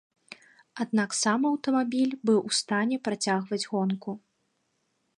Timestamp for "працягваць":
3.09-3.63